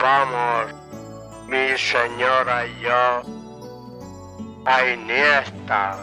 vamos, 0.00 0.74
mi 1.48 1.76
señora 1.76 2.66
y 2.66 2.80
yo, 2.80 3.22
a 4.64 4.86
Iniesta. 4.86 5.98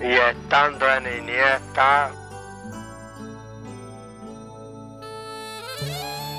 Y 0.00 0.12
estando 0.14 0.92
en 0.94 1.06
Iniesta, 1.18 2.10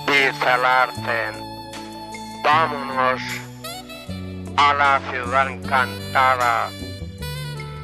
dice 0.08 0.58
Larsen, 0.58 1.36
vámonos 2.44 3.22
a 4.58 4.74
la 4.74 5.00
ciudad 5.10 5.48
encantada, 5.48 6.70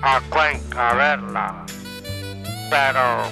a 0.02 0.22
Cuenca 0.30 0.90
a 0.90 0.94
verla. 0.94 1.66
Pero 2.70 3.24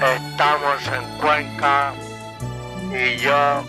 estamos 0.00 0.86
en 0.88 1.18
Cuenca 1.18 1.94
y 2.92 3.16
yo 3.16 3.64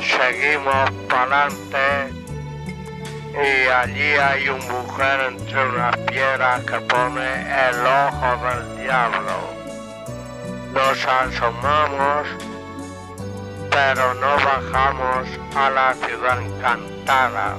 seguimos 0.00 0.90
para 1.08 1.44
adelante 1.44 2.16
y 3.34 3.68
allí 3.68 4.14
hay 4.14 4.48
un 4.48 4.60
mujer 4.68 5.20
entre 5.28 5.68
unas 5.68 5.96
piedras 5.98 6.64
que 6.64 6.80
pone 6.80 7.68
el 7.68 7.86
ojo 7.86 8.46
del 8.46 8.78
diablo. 8.82 9.56
Nos 10.72 11.06
asomamos, 11.06 12.26
pero 13.70 14.14
no 14.14 14.36
bajamos 14.36 15.28
a 15.54 15.70
la 15.70 15.94
ciudad 15.94 16.40
encantada. 16.40 17.58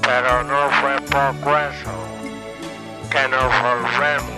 Pero 0.00 0.44
no 0.44 0.70
fue 0.80 0.96
poco 1.02 1.58
eso, 1.58 1.92
que 3.10 3.28
nos 3.28 3.62
volvemos 3.62 4.34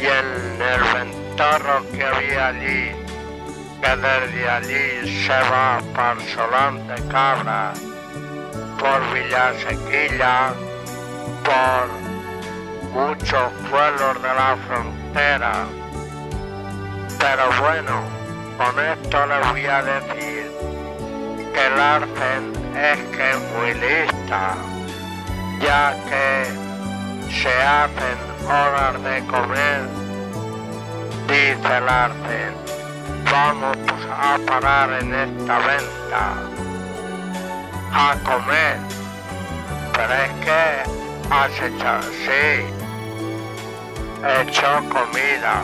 y 0.00 0.06
el 0.06 0.82
ventorro 0.94 1.84
que 1.92 2.04
había 2.04 2.48
allí, 2.48 2.92
que 3.86 3.96
desde 3.96 4.48
allí 4.48 5.26
se 5.26 5.38
va 5.50 5.80
para 5.94 6.20
Solán 6.34 6.86
de 6.88 6.96
Cabra, 7.08 7.72
por 8.80 9.00
Villasequilla, 9.12 10.52
por 11.46 11.86
muchos 12.92 13.52
pueblos 13.70 14.22
de 14.22 14.28
la 14.28 14.56
frontera. 14.66 15.52
Pero 17.18 17.44
bueno, 17.60 18.02
con 18.58 18.74
esto 18.84 19.26
les 19.26 19.50
voy 19.50 19.66
a 19.66 19.82
decir 19.82 20.50
que 21.54 21.66
el 21.66 21.78
Arcen 21.78 22.52
es 22.74 22.98
que 23.14 23.30
es 23.30 23.40
muy 23.54 23.74
lista, 23.74 24.54
ya 25.60 25.94
que 26.08 27.30
se 27.30 27.62
hacen 27.62 28.18
horas 28.46 29.02
de 29.04 29.24
comer, 29.26 29.82
dice 31.28 31.76
el 31.76 31.88
Arcen, 31.88 32.66
vamos 33.30 33.76
a 34.10 34.38
parar 34.46 34.92
en 35.00 35.14
esta 35.14 35.58
venta 35.58 36.24
a 37.92 38.16
comer. 38.24 38.78
Pero 39.92 40.14
es 40.14 40.30
que 40.44 40.96
has 41.30 41.52
hecho, 41.60 42.02
sí, 42.24 42.64
he 44.24 44.42
hecho 44.42 44.66
comida. 44.88 45.54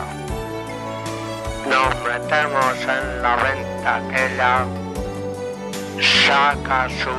Nos 1.69 1.95
metemos 2.03 2.75
en 2.81 3.21
la 3.21 3.35
venta 3.37 3.95
aquella, 3.97 4.65
saca 6.25 6.89
su 6.89 7.13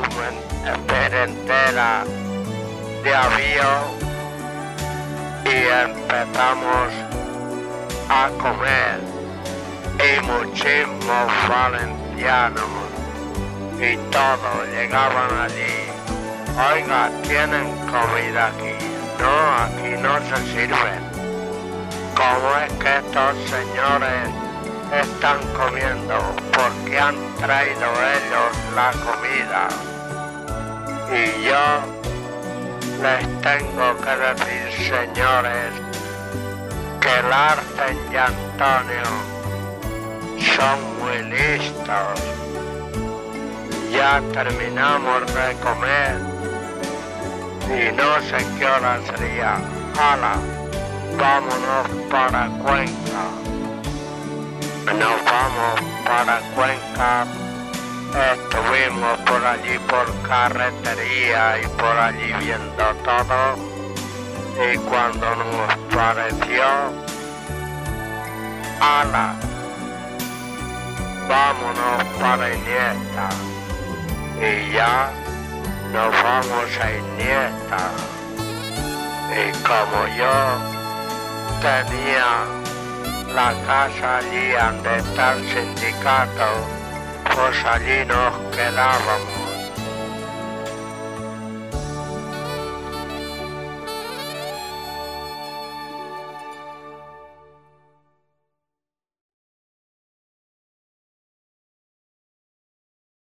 merendera 0.87 2.03
de 3.03 3.15
avión 3.15 4.05
y 5.45 5.57
empezamos 5.89 6.91
a 8.09 8.29
comer. 8.41 9.14
Y 9.97 10.21
muchísimos 10.25 11.31
valencianos 11.47 12.85
y 13.79 13.97
todos 14.11 14.67
llegaban 14.71 15.41
allí. 15.41 15.85
Oiga, 16.73 17.09
tienen 17.23 17.67
comida 17.87 18.47
aquí. 18.47 18.75
No, 19.19 19.33
aquí 19.63 20.01
no 20.01 20.19
se 20.19 20.37
sirven. 20.51 21.01
¿Cómo 22.15 22.57
es 22.63 22.71
que 22.73 22.97
estos 22.97 23.35
señores 23.49 24.29
están 24.93 25.39
comiendo? 25.53 26.15
Porque 26.53 26.99
han 26.99 27.15
traído 27.37 27.91
ellos 28.15 28.51
la 28.75 28.91
comida. 28.91 29.67
Y 31.11 31.43
yo 31.43 31.65
les 33.01 33.41
tengo 33.41 33.97
que 33.97 34.15
decir, 34.17 34.87
señores, 34.89 35.73
que 37.01 37.19
el 37.19 37.33
Arce 37.33 37.97
y 38.11 38.15
Antonio 38.15 39.34
son 40.55 40.79
muy 40.99 41.37
listos 41.37 42.35
ya 43.95 44.21
terminamos 44.33 45.25
de 45.33 45.55
comer 45.63 46.19
y 47.67 47.95
no 47.95 48.21
sé 48.27 48.45
qué 48.59 48.65
hora 48.65 48.99
sería. 49.05 49.55
¡Hala! 49.97 50.35
Vámonos 51.17 51.87
para 52.11 52.47
Cuenca. 52.63 53.23
Nos 54.85 55.25
vamos 55.31 55.79
para 56.05 56.39
Cuenca. 56.55 57.25
Estuvimos 58.33 59.17
por 59.19 59.45
allí 59.45 59.79
por 59.87 60.27
carretería 60.27 61.61
y 61.61 61.67
por 61.79 61.97
allí 61.97 62.33
viendo 62.39 62.85
todo. 63.03 63.55
Y 64.61 64.77
cuando 64.77 65.35
nos 65.35 65.75
pareció, 65.93 66.65
¡Hala! 68.81 69.54
Vámonos 71.27 72.03
para 72.19 72.53
Iniesta. 72.53 73.29
Y 74.39 74.73
ya 74.73 75.11
nos 75.91 76.11
vamos 76.23 76.69
a 76.81 76.91
Iniesta. 76.91 77.91
Y 79.31 79.51
como 79.63 80.07
yo 80.17 80.35
tenía 81.61 82.45
la 83.33 83.53
casa 83.65 84.17
allí 84.17 84.51
donde 84.51 84.97
está 84.97 85.33
el 85.33 85.43
sindicato, 85.49 86.49
pues 87.33 87.65
allí 87.65 88.05
nos 88.05 88.55
quedábamos. 88.55 89.44